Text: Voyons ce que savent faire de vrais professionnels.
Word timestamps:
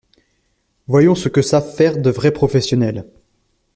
Voyons 0.87 1.13
ce 1.13 1.29
que 1.29 1.43
savent 1.43 1.75
faire 1.75 1.95
de 1.95 2.09
vrais 2.09 2.31
professionnels. 2.31 3.05